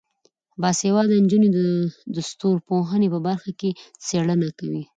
باسواده 0.61 1.15
نجونې 1.23 1.49
د 2.15 2.17
ستورپوهنې 2.29 3.07
په 3.13 3.19
برخه 3.27 3.51
کې 3.59 3.69
څیړنه 4.05 4.49
کوي. 4.59 4.83